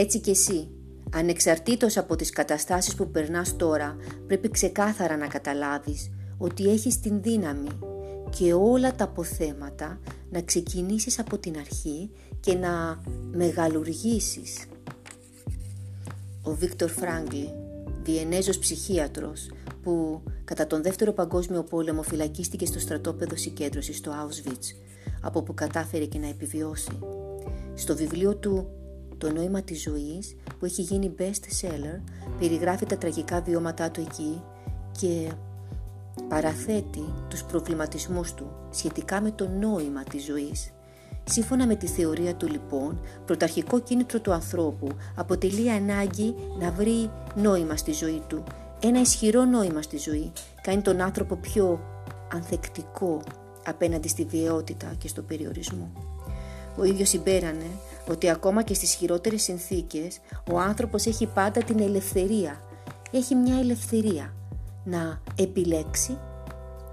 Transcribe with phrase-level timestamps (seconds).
[0.00, 0.68] Έτσι και εσύ,
[1.12, 3.96] ανεξαρτήτως από τις καταστάσεις που περνάς τώρα,
[4.26, 7.68] πρέπει ξεκάθαρα να καταλάβεις ότι έχεις την δύναμη
[8.30, 10.00] και όλα τα αποθέματα
[10.30, 12.10] να ξεκινήσεις από την αρχή
[12.40, 14.66] και να μεγαλουργήσεις.
[16.42, 17.52] Ο Βίκτορ Φράγκλι,
[18.02, 19.50] Βιενέζος ψυχίατρος
[19.82, 24.74] που κατά τον Δεύτερο Παγκόσμιο Πόλεμο φυλακίστηκε στο στρατόπεδο συγκέντρωσης στο Auschwitz,
[25.20, 26.98] από που κατάφερε και να επιβιώσει.
[27.74, 28.77] Στο βιβλίο του
[29.18, 32.00] «Το νόημα της ζωής» που έχει γίνει best seller,
[32.38, 34.42] περιγράφει τα τραγικά βιώματά του εκεί
[34.98, 35.30] και
[36.28, 40.72] παραθέτει τους προβληματισμούς του σχετικά με το νόημα της ζωής.
[41.24, 47.76] Σύμφωνα με τη θεωρία του λοιπόν, πρωταρχικό κίνητρο του ανθρώπου αποτελεί ανάγκη να βρει νόημα
[47.76, 48.44] στη ζωή του.
[48.80, 50.32] Ένα ισχυρό νόημα στη ζωή
[50.62, 51.80] κάνει τον άνθρωπο πιο
[52.32, 53.20] ανθεκτικό
[53.64, 55.92] απέναντι στη βιαιότητα και στο περιορισμό.
[56.76, 57.66] Ο ίδιος συμπέρανε
[58.08, 60.20] ότι ακόμα και στις χειρότερες συνθήκες
[60.52, 62.62] ο άνθρωπος έχει πάντα την ελευθερία.
[63.10, 64.34] Έχει μια ελευθερία
[64.84, 66.18] να επιλέξει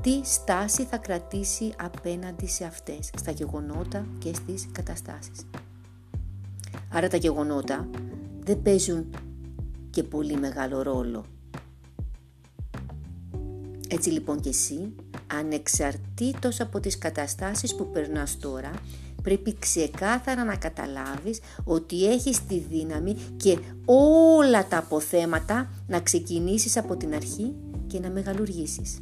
[0.01, 5.47] τι στάση θα κρατήσει απέναντι σε αυτές, στα γεγονότα και στις καταστάσεις.
[6.91, 7.89] Άρα τα γεγονότα
[8.39, 9.05] δεν παίζουν
[9.89, 11.25] και πολύ μεγάλο ρόλο.
[13.87, 14.95] Έτσι λοιπόν και εσύ,
[15.33, 18.71] ανεξαρτήτως από τις καταστάσεις που περνάς τώρα,
[19.25, 26.95] πρέπει ξεκάθαρα να καταλάβεις ότι έχεις τη δύναμη και όλα τα αποθέματα να ξεκινήσεις από
[26.95, 27.55] την αρχή
[27.87, 28.99] και να μεγαλουργήσεις.